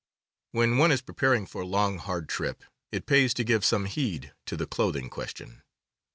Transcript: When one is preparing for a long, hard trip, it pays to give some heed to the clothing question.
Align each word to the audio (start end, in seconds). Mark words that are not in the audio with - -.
When 0.49 0.79
one 0.79 0.91
is 0.91 1.03
preparing 1.03 1.45
for 1.45 1.61
a 1.61 1.67
long, 1.67 1.99
hard 1.99 2.27
trip, 2.27 2.63
it 2.91 3.05
pays 3.05 3.35
to 3.35 3.43
give 3.43 3.63
some 3.63 3.85
heed 3.85 4.33
to 4.47 4.57
the 4.57 4.65
clothing 4.65 5.11
question. 5.11 5.61